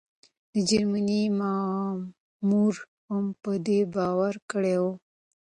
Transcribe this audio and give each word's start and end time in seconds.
د 0.53 0.55
جرمني 0.69 1.23
مامور 1.39 2.73
هم 3.07 3.25
په 3.41 3.51
ده 3.65 3.79
باور 3.95 4.33
کړی 4.51 4.75
و. 4.81 4.83